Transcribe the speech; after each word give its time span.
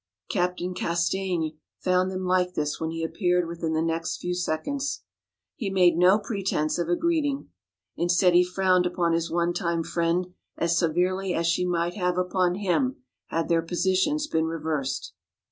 Captain 0.31 0.73
Castaigne 0.73 1.49
found 1.77 2.09
them 2.09 2.25
like 2.25 2.55
this 2.55 2.79
when 2.79 2.89
he 2.89 3.03
appeared 3.03 3.47
within 3.47 3.73
the 3.73 3.83
next 3.83 4.17
few 4.17 4.33
seconds. 4.33 5.03
He 5.55 5.69
made 5.69 5.95
no 5.95 6.17
pretence 6.17 6.79
of 6.79 6.89
a 6.89 6.95
greeting. 6.95 7.49
Instead 7.97 8.33
he 8.33 8.43
frowned 8.43 8.87
upon 8.87 9.13
his 9.13 9.29
one 9.29 9.53
time 9.53 9.83
friend 9.83 10.33
as 10.57 10.75
severely 10.75 11.35
as 11.35 11.45
she 11.45 11.67
might 11.67 11.93
have 11.93 12.17
upon 12.17 12.55
him 12.55 12.95
had 13.27 13.47
their 13.47 13.61
positions 13.61 14.25
been 14.25 14.45
reversed. 14.45 15.13